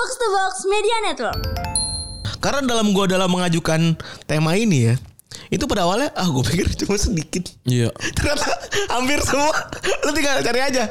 [0.00, 1.40] Box to Box Media Network.
[2.40, 3.92] Karena dalam gua dalam mengajukan
[4.24, 4.94] tema ini ya,
[5.52, 7.52] itu pada awalnya ah gue pikir cuma sedikit.
[7.68, 7.92] Iya.
[8.16, 8.48] Ternyata
[8.88, 9.52] hampir semua.
[10.08, 10.88] Lu tinggal cari aja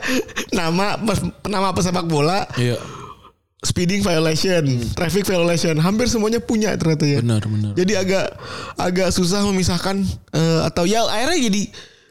[0.53, 2.77] nama pes- nama pesepak bola, Iya.
[3.59, 4.61] speeding violation,
[4.93, 7.25] traffic violation, hampir semuanya punya ternyata ya.
[7.25, 7.73] Benar, benar.
[7.73, 8.37] Jadi agak
[8.77, 10.05] agak susah memisahkan
[10.37, 11.61] eh, atau ya akhirnya jadi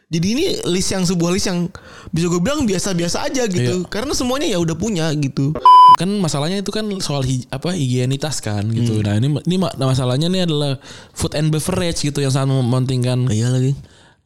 [0.08, 1.68] jadi ini list yang sebuah list yang
[2.08, 3.84] bisa gue bilang biasa-biasa aja gitu.
[3.84, 3.92] Iya.
[3.92, 5.52] Karena semuanya ya udah punya gitu.
[6.00, 9.04] Kan masalahnya itu kan soal hi- apa higienitas kan gitu.
[9.04, 10.80] Nah, ini ini ma- masalahnya nih adalah
[11.12, 13.72] food and beverage gitu yang sangat mementingkan Iya lagi.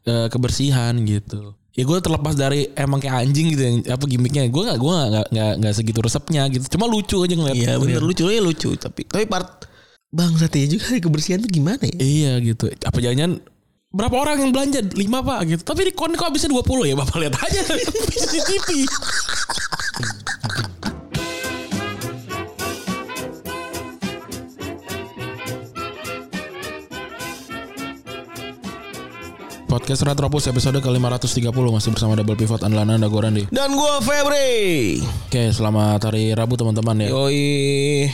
[0.07, 1.59] eh, kebersihan gitu.
[1.73, 4.47] Ya gue terlepas dari emang kayak anjing gitu yang apa gimmicknya.
[4.53, 6.79] Gue nggak gue nggak nggak nggak segitu resepnya gitu.
[6.79, 7.57] Cuma lucu aja ngeliat.
[7.59, 8.07] Iya bener ngeliat.
[8.07, 9.67] lucu ya lucu tapi tapi part
[10.13, 11.97] bang ya juga kebersihan tuh gimana ya?
[11.99, 12.69] Iya gitu.
[12.71, 13.41] Apa jangan
[13.93, 14.81] berapa orang yang belanja?
[14.97, 15.63] Lima pak gitu.
[15.63, 17.61] Tapi di kon kok habisnya 20 ya bapak lihat aja
[18.09, 18.89] CCTV.
[29.73, 33.43] Podcast Retropus episode ke-530 masih bersama Double Pivot Andalan Anda gue Randi.
[33.49, 35.01] Dan gue Febri.
[35.01, 37.09] Oke, selamat hari Rabu teman-teman ya.
[37.09, 38.13] Yoi.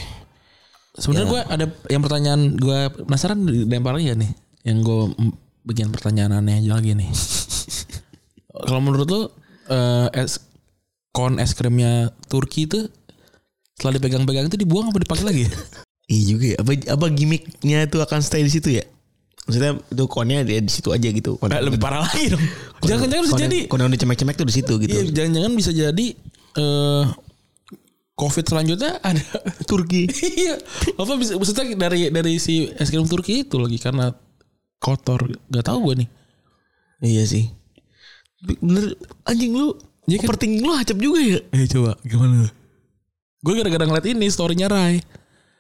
[0.95, 4.31] Sebenarnya gue ada yang pertanyaan gue penasaran dilempar ya nih.
[4.63, 5.03] Yang gue
[5.69, 7.13] bikin pertanyaan aneh aja lagi nih.
[8.67, 9.21] Kalau menurut lo
[9.69, 10.41] eh, es
[11.13, 12.89] kon es krimnya Turki itu
[13.77, 15.45] setelah dipegang-pegang itu dibuang apa dipakai lagi?
[16.09, 16.57] Iya juga ya.
[16.65, 18.81] Apa apa gimmicknya itu akan stay di situ ya?
[19.45, 21.37] Maksudnya itu konnya dia di situ aja gitu.
[21.37, 22.41] Kon, Eh, lebih parah lagi dong.
[22.89, 24.89] Jangan-jangan bisa jadi kon yang dicemek-cemek tuh di situ gitu.
[24.89, 26.07] Iya, jangan-jangan bisa jadi
[26.57, 27.05] eh
[28.17, 29.21] Covid selanjutnya ada
[29.69, 30.09] Turki.
[30.33, 30.57] iya.
[30.97, 34.09] Apa bisa maksudnya dari dari si es krim Turki itu lagi karena
[34.79, 35.21] kotor.
[35.49, 36.09] Gak tahu gue nih.
[37.01, 37.51] iya sih.
[38.43, 39.75] Bener anjing lu.
[40.09, 40.27] Iya kan?
[40.31, 41.39] Overthinking lu hacap juga ya?
[41.53, 42.49] Eh coba gimana?
[43.39, 44.99] Gue gara-gara ngeliat ini storynya Rai.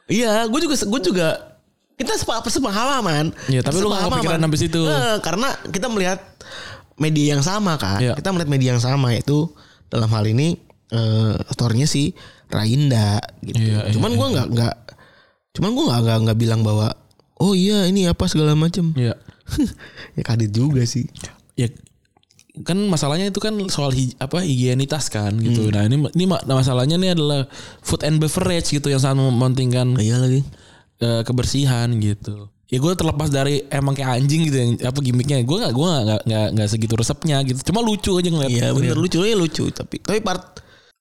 [0.08, 1.28] Iya, gue juga gue juga
[1.94, 3.34] kita sepa, sepengalaman.
[3.50, 4.18] Iya, tapi lu nggak Sepengalaman.
[4.18, 4.82] kepikiran sampai situ.
[4.86, 6.18] Eh, karena kita melihat
[6.96, 8.00] media yang sama kan.
[8.00, 8.14] Iya.
[8.16, 9.50] Kita melihat media yang sama yaitu
[9.88, 12.16] dalam hal ini eh storynya si
[12.48, 13.60] Rainda gitu.
[13.60, 14.74] Iya, cuman gue nggak nggak
[15.60, 16.88] cuman gue nggak nggak bilang bahwa
[17.38, 18.92] oh iya ini apa segala macem.
[18.94, 19.14] Iya.
[20.18, 21.06] ya kaget juga sih.
[21.58, 21.70] Ya
[22.66, 25.70] kan masalahnya itu kan soal apa higienitas kan gitu.
[25.70, 27.46] Nah, ini ini ma- masalahnya nih adalah
[27.82, 30.42] food and beverage gitu yang sangat mementingkan Iya lagi.
[30.98, 32.50] eh, kebersihan gitu.
[32.68, 35.40] Ya gue terlepas dari emang kayak anjing gitu yang apa gimmicknya.
[35.46, 37.62] Gue nggak gue nggak nggak nggak segitu resepnya gitu.
[37.70, 38.50] Cuma lucu aja ngeliat.
[38.50, 38.98] Iya bener ngeliat.
[38.98, 40.58] lucu ya lucu tapi tapi part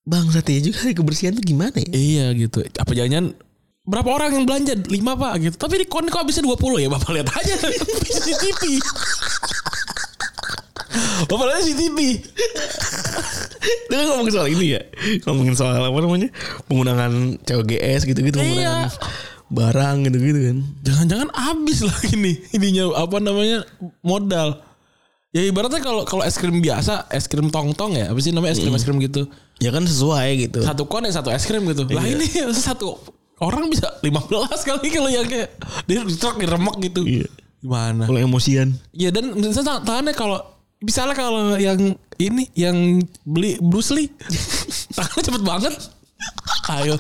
[0.08, 1.90] bang ya juga kebersihan tuh gimana ya?
[1.92, 2.64] Iya gitu.
[2.78, 3.36] Apa jangan
[3.88, 4.74] berapa orang yang belanja?
[4.86, 5.56] Lima pak gitu.
[5.56, 7.53] Tapi di kon kok habisnya 20 ya bapak lihat aja
[8.06, 8.62] CCTV.
[11.25, 11.98] bapak lihat CCTV.
[13.88, 14.81] Kan ngomongin soal ini ya
[15.28, 16.30] Ngomongin soal apa namanya
[16.68, 18.88] Penggunaan COGS gitu-gitu Iya.
[18.88, 18.90] Penggunaan
[19.48, 23.64] barang gitu-gitu kan Jangan-jangan habis lagi nih ininya apa namanya
[24.04, 24.59] modal.
[25.31, 28.64] Ya ibaratnya kalau kalau es krim biasa, es krim tong-tong ya, apa sih namanya es
[28.64, 29.28] krim es krim gitu.
[29.59, 31.84] Ya kan sesuai gitu Satu kon ya satu es krim gitu.
[31.92, 32.16] Lah Iya.
[32.16, 32.96] ini satu
[33.38, 34.30] orang bisa 15
[34.66, 35.50] kali kalau yang kayak
[35.86, 37.02] dia di truk diremek gitu.
[37.06, 37.28] Iya.
[37.58, 38.06] Gimana?
[38.06, 40.38] Kalau emosian Ya dan misalnya tangannya kalau
[40.78, 44.09] misalnya kalau yang ini yang beli Bruce Lee
[44.98, 45.74] tangannya cepet banget.
[46.70, 46.98] Ayo.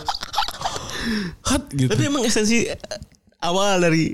[1.47, 1.89] Hot gitu.
[1.89, 2.77] Tapi emang esensi eh,
[3.37, 4.11] Awal dari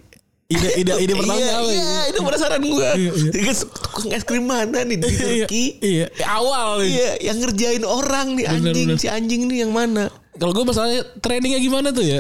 [0.51, 1.73] ide ide ide pertama iya, apa ya?
[1.73, 3.41] iya, itu penasaran gue Iya, iya.
[3.47, 6.05] Kan Tukang es krim mana nih Di Iya, Turki iya.
[6.28, 6.90] Awal nih.
[6.91, 9.00] Iya Yang ngerjain orang nih Bener, Anjing bener.
[9.00, 10.11] Si anjing nih yang mana
[10.43, 12.19] Kalau gue masalahnya trainingnya gimana tuh ya?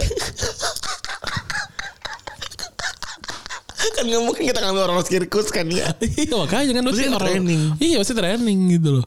[3.99, 5.91] Kan gak mungkin kita ngambil orang sirkus kan ya
[6.23, 7.61] iya makanya kan Pasti training.
[7.83, 9.05] Iya pasti training gitu loh.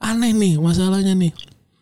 [0.00, 1.36] Aneh nih masalahnya nih.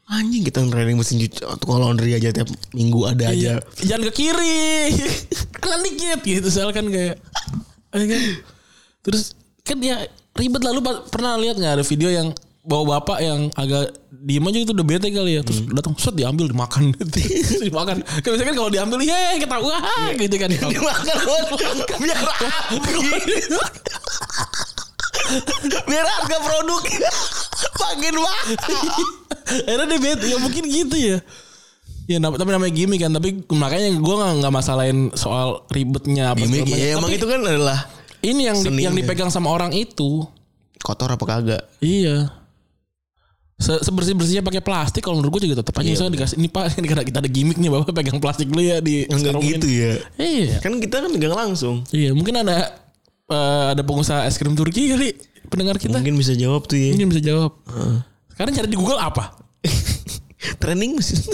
[0.04, 3.86] Anjing kita training mesin cuci Tukang laundry aja tiap minggu ada aja Iya.
[3.86, 4.90] Jangan ke kiri.
[5.62, 7.22] Kelan dikit gitu soal kan kayak.
[7.94, 8.22] eh, kan.
[9.06, 13.92] Terus kan ya ribet lalu pernah lihat nggak ada video yang bawa bapak yang agak
[14.10, 15.44] diem aja itu udah bete kali ya.
[15.44, 16.96] Terus datang set diambil dimakan.
[17.68, 18.00] Dimakan.
[18.00, 19.84] Kan biasanya kan kalau diambil ya kita wah
[20.16, 20.48] gitu kan.
[20.48, 21.16] Dimakan
[22.00, 22.18] Biar
[25.88, 26.82] Biar harga produk
[27.74, 28.44] Makin mahal.
[29.64, 31.18] Akhirnya dia bete ya mungkin gitu ya.
[32.04, 36.68] Ya tapi namanya gimmick kan tapi makanya gue nggak nggak masalahin soal ribetnya apa segala
[36.68, 37.78] ya emang Tapi itu kan adalah
[38.20, 40.24] ini yang di- yang dipegang sama orang itu.
[40.84, 41.62] kotor apa kagak.
[41.80, 42.43] Iya.
[43.54, 46.74] Se sebersih bersihnya pakai plastik kalau menurut gue juga tetap aja misalnya dikasih ini pak
[46.82, 49.92] ini karena kita ada gimmick nih bapak pegang plastik dulu ya di Enggak gitu ya.
[50.18, 50.58] Iya.
[50.58, 51.86] Kan kita kan pegang langsung.
[51.94, 52.74] Iya mungkin ada
[53.30, 55.14] eh, ada pengusaha es krim Turki kali
[55.46, 56.90] pendengar kita Mungkin bisa jawab tuh ya.
[56.98, 57.52] mungkin bisa jawab.
[58.34, 59.38] Sekarang cari di Google apa?
[60.60, 61.24] Training mesin.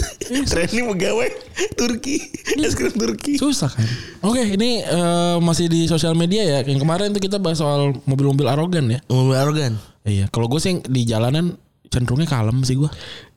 [0.47, 1.29] Training pegawai
[1.75, 2.21] Turki.
[2.61, 3.35] Es krim Turki.
[3.35, 3.83] Susah kan.
[4.23, 6.59] Oke, ini eh, masih di sosial media ya.
[6.63, 8.99] Yang kemarin tuh kita bahas soal mobil-mobil arogan ya.
[9.11, 9.73] Mobil arogan.
[10.01, 11.53] Iya, kalau gue sih di jalanan
[11.91, 12.87] cenderungnya kalem sih gue.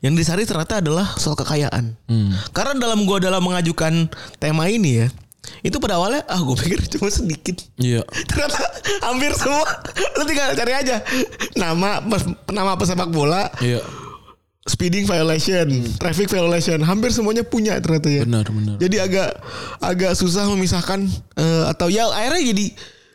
[0.01, 1.99] Yang disari ternyata adalah soal kekayaan.
[2.07, 2.31] Hmm.
[2.55, 4.07] Karena dalam gua dalam mengajukan
[4.39, 5.09] tema ini ya,
[5.61, 7.59] itu pada awalnya ah gue pikir cuma sedikit.
[7.77, 8.07] Iya.
[8.31, 8.63] Ternyata
[9.05, 9.67] hampir semua.
[10.17, 11.03] Lu tinggal cari aja
[11.59, 11.99] nama
[12.49, 13.83] nama pesepak bola, Iya.
[14.65, 15.69] speeding violation,
[16.01, 18.23] traffic violation, hampir semuanya punya ternyata ya.
[18.25, 18.77] Benar, benar.
[18.81, 19.31] Jadi agak
[19.83, 21.05] agak susah memisahkan
[21.37, 22.67] eh, atau ya akhirnya jadi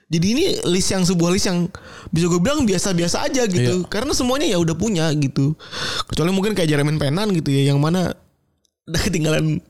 [0.10, 1.70] jadi ini list yang sebuah list yang
[2.10, 3.86] bisa gue bilang biasa-biasa aja gitu.
[3.86, 3.88] Iya.
[3.88, 5.54] Karena semuanya ya udah punya gitu.
[6.10, 8.18] Kecuali mungkin kayak Jeremy Penan gitu ya yang mana
[8.90, 9.62] udah ketinggalan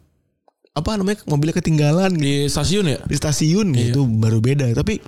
[0.71, 2.99] apa namanya mobilnya ketinggalan gitu Di stasiun ya?
[3.03, 3.91] di stasiun Iya.
[3.91, 4.71] gitu baru beda.
[4.71, 5.03] Tapi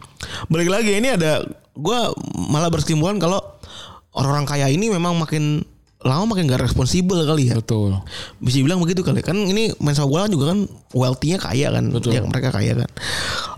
[0.52, 1.48] balik lagi ini ada
[1.80, 3.40] gua malah berkesimpulan kalau
[4.12, 5.64] orang-orang kaya ini memang makin
[6.02, 7.62] lama makin gak responsibel kali ya.
[7.62, 7.98] Betul.
[8.42, 9.22] bisa dibilang begitu kali.
[9.22, 11.86] Kan ini main sepak bola juga kan wealthy-nya kaya kan.
[11.94, 12.18] Betul.
[12.18, 12.90] yang mereka kaya kan.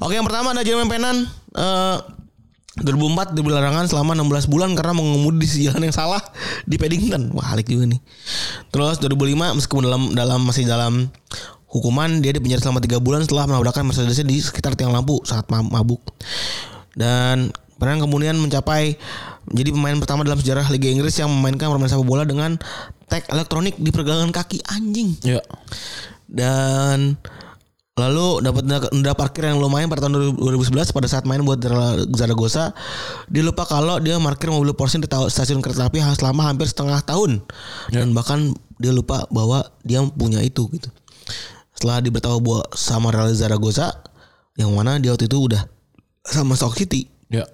[0.03, 1.17] Oke yang pertama ada Jermaine Penan
[1.55, 1.97] eh
[2.73, 6.17] 2004 diberi larangan selama 16 bulan karena mengemudi di jalan yang salah
[6.65, 7.29] di Paddington.
[7.37, 8.01] Wah alik juga nih.
[8.73, 11.05] Terus 2005 meskipun dalam dalam masih dalam
[11.69, 15.61] hukuman dia dipenjara selama 3 bulan setelah menabrakkan Mercedes di sekitar tiang lampu saat ma-
[15.61, 16.01] mabuk.
[16.97, 18.95] Dan Penan kemudian mencapai
[19.51, 22.55] menjadi pemain pertama dalam sejarah Liga Inggris yang memainkan permainan sepak bola dengan
[23.11, 25.19] tag elektronik di pergelangan kaki anjing.
[25.19, 25.43] Iya.
[26.31, 27.19] dan
[27.93, 31.61] lalu dapat denda, parkir yang lumayan pada tahun 2011 pada saat main buat
[32.15, 32.73] Zaragoza.
[33.29, 37.03] Dia lupa kalau dia parkir mobil Porsche di ta- stasiun kereta api selama hampir setengah
[37.05, 37.43] tahun.
[37.93, 40.89] Dan bahkan dia lupa bahwa dia punya itu gitu.
[41.77, 43.93] Setelah diberitahu bahwa sama Real Zaragoza
[44.57, 45.61] yang mana dia waktu itu udah
[46.25, 47.05] sama Stock City.
[47.29, 47.45] Iya.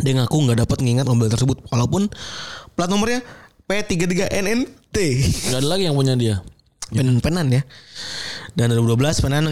[0.00, 2.08] Dia ngaku nggak dapat mengingat mobil tersebut walaupun
[2.76, 3.24] plat nomornya
[3.66, 4.96] P33NNT
[5.52, 6.40] Gak ada lagi yang punya dia.
[6.88, 7.62] Penan Penan ya.
[8.56, 9.44] Dan 2012 Penan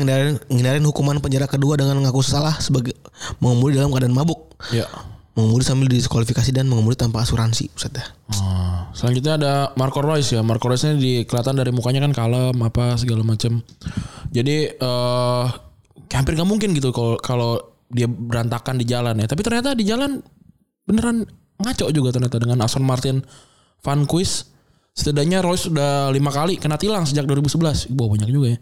[0.48, 2.96] ngindarin, hukuman penjara kedua dengan mengaku salah sebagai
[3.42, 4.54] mengemudi dalam keadaan mabuk.
[4.70, 4.86] Iya.
[5.34, 7.68] Mengemudi sambil didiskualifikasi dan mengemudi tanpa asuransi.
[7.74, 8.06] Buset dah.
[8.38, 10.40] Oh, selanjutnya ada Marco Reus ya.
[10.46, 13.60] Marco Reus ini di kelihatan dari mukanya kan kalem apa segala macam.
[14.30, 15.44] Jadi eh
[16.14, 17.52] hampir nggak mungkin gitu kalau kalau
[17.90, 19.26] dia berantakan di jalan ya.
[19.26, 20.22] Tapi ternyata di jalan
[20.84, 21.24] beneran
[21.60, 23.20] ngaco juga ternyata dengan Aston Martin
[23.84, 24.52] Van Quiz.
[24.94, 27.90] Setidaknya Reus sudah lima kali kena tilang sejak 2011.
[27.98, 28.58] Wah banyak juga ya.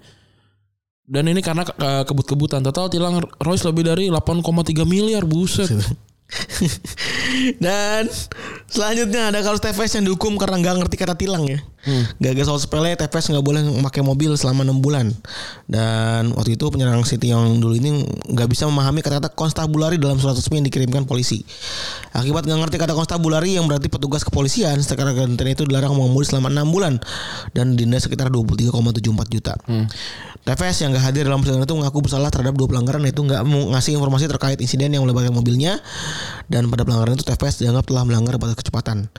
[1.03, 5.69] Dan ini karena eh, kebut-kebutan total tilang Reus lebih dari 8,3 miliar buset.
[7.59, 8.09] Dan
[8.69, 11.61] selanjutnya ada Carlos Tevez yang dihukum karena nggak ngerti kata tilang ya.
[12.23, 15.11] Gagal soal sepele Tevez nggak boleh memakai mobil selama 6 bulan.
[15.67, 20.39] Dan waktu itu penyerang City yang dulu ini nggak bisa memahami kata-kata konstabulari dalam surat
[20.39, 21.43] resmi yang dikirimkan polisi.
[22.15, 26.53] Akibat nggak ngerti kata konstabulari yang berarti petugas kepolisian, sekarang Genten itu dilarang mengemudi selama
[26.53, 26.95] 6 bulan
[27.57, 29.55] dan denda sekitar 23,74 juta.
[30.43, 33.71] Tevez yang gak hadir dalam persidangan itu mengaku bersalah terhadap dua pelanggaran yaitu nggak mau
[33.79, 35.79] ngasih informasi terkait insiden yang melibatkan mobilnya
[36.51, 39.11] dan pada pelanggaran itu Tevez dianggap telah melanggar batas kecepatan.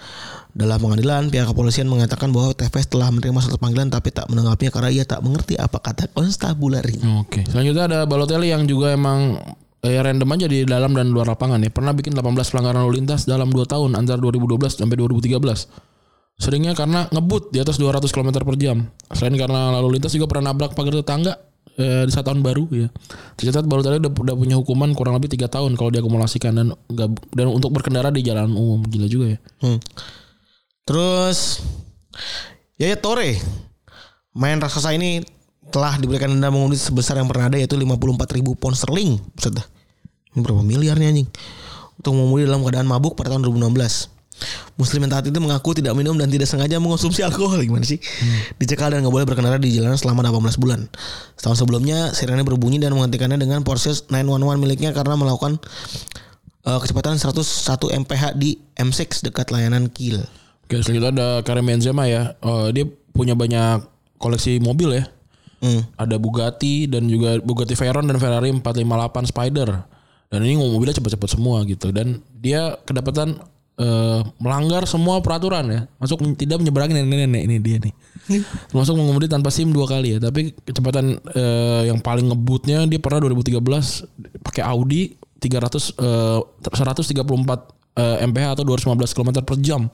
[0.53, 4.89] Dalam pengadilan, pihak kepolisian mengatakan bahwa Tevez telah menerima surat panggilan tapi tak menanggapinya karena
[4.93, 7.01] ia tak mengerti apa kata konstabulari.
[7.23, 7.41] Oke.
[7.49, 9.41] Selanjutnya ada Balotelli yang juga emang
[9.81, 11.73] eh, random aja di dalam dan luar lapangan ya.
[11.73, 12.23] Pernah bikin 18
[12.53, 15.41] pelanggaran lalu lintas dalam 2 tahun antara 2012 sampai 2013.
[16.33, 18.89] Seringnya karena ngebut di atas 200 km per jam.
[19.13, 22.87] Selain karena lalu lintas juga pernah nabrak pagar tetangga eh, di saat tahun baru ya.
[23.39, 27.47] Tercatat Balotelli udah, udah punya hukuman kurang lebih tiga tahun kalau diakumulasikan dan nggak dan
[27.49, 29.39] untuk berkendara di jalan umum gila juga ya.
[29.63, 29.79] Hmm.
[30.83, 31.63] Terus
[32.77, 33.39] Yaya Tore
[34.33, 35.21] main raksasa ini
[35.73, 39.17] telah diberikan denda mengemudi sebesar yang pernah ada yaitu 54 ribu pound sterling.
[40.33, 41.29] Berapa miliar nih anjing?
[41.97, 44.09] Untuk mengemudi dalam keadaan mabuk pada tahun 2016.
[44.75, 48.01] Muslim yang taat itu mengaku tidak minum dan tidak sengaja mengonsumsi alkohol gimana sih?
[48.57, 50.85] Dicekal dan nggak boleh berkendara di jalanan selama 18 bulan.
[51.37, 55.61] Setahun sebelumnya sirene berbunyi dan menghentikannya dengan Porsche 911 miliknya karena melakukan
[56.65, 60.23] eh, kecepatan 101 mph di M6 dekat layanan Kiel.
[60.63, 62.33] Oke, selanjutnya ada Karim Benzema ya.
[62.39, 63.85] Eh, dia punya banyak
[64.17, 65.05] koleksi mobil ya.
[65.63, 65.83] Hmm.
[65.95, 69.69] Ada Bugatti dan juga Bugatti Veyron dan Ferrari 458 Spider.
[70.27, 71.93] Dan ini mobilnya cepat-cepat semua gitu.
[71.93, 73.37] Dan dia kedapatan
[73.79, 75.81] eh, melanggar semua peraturan ya.
[75.97, 77.93] Masuk tidak menyeberangi nenek-nenek ini dia nih.
[78.69, 80.17] Termasuk mengemudi tanpa SIM dua kali ya.
[80.21, 83.59] Tapi kecepatan eh, yang paling ngebutnya dia pernah 2013
[84.43, 86.39] pakai Audi 300 eh,
[86.71, 87.19] 134
[87.99, 89.89] eh, mph atau 215 km per jam.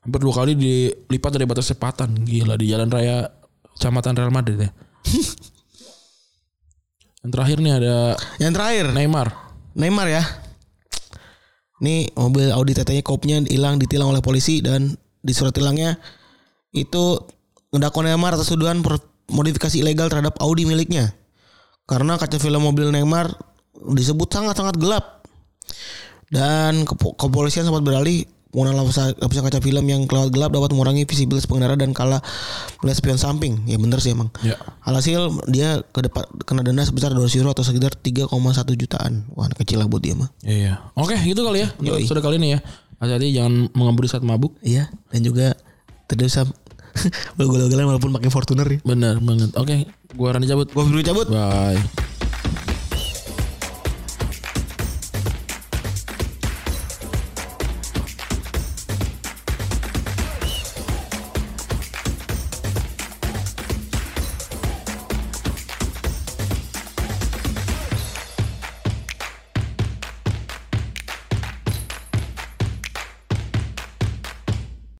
[0.00, 2.24] Hampir dua kali dilipat dari batas kecepatan.
[2.24, 3.28] Gila di jalan raya
[3.76, 4.70] Kecamatan Real Madrid ya.
[7.20, 9.28] Yang terakhir nih ada Yang terakhir Neymar.
[9.76, 10.24] Neymar ya.
[11.80, 14.92] Ini mobil Audi TT-nya kopnya hilang ditilang oleh polisi dan
[15.24, 15.96] di surat tilangnya
[16.76, 17.16] itu
[17.72, 18.84] ngedakwa Neymar atas tuduhan
[19.32, 21.16] modifikasi ilegal terhadap Audi miliknya.
[21.88, 23.32] Karena kaca film mobil Neymar
[23.96, 25.24] disebut sangat-sangat gelap.
[26.30, 31.46] Dan kepo- kepolisian sempat beralih penggunaan lapisan, kaca film yang kelewat gelap dapat mengurangi visibilitas
[31.46, 32.18] pengendara dan kala
[32.82, 33.62] melihat spion samping.
[33.66, 34.30] Ya bener sih emang.
[34.42, 34.58] Ya.
[34.82, 38.26] Alhasil dia ke depan kena denda sebesar 200 euro atau sekitar 3,1
[38.74, 39.30] jutaan.
[39.38, 40.30] Wah kecil lah buat dia mah.
[40.42, 40.82] Iya.
[40.98, 41.68] Oke, gitu kali ya.
[41.78, 42.04] Yoi.
[42.10, 42.60] Sudah kali ini ya.
[43.00, 44.58] Hati-hati jangan mengemudi saat mabuk.
[44.60, 44.90] Iya.
[45.14, 45.54] Dan juga
[46.10, 46.44] tidak usah
[47.38, 48.78] ugal-ugalan walaupun pakai Fortuner ya.
[48.82, 49.54] Benar banget.
[49.54, 49.86] Oke,
[50.18, 50.68] gua Rani cabut.
[50.74, 51.30] Gua Fibri cabut.
[51.30, 51.78] Bye.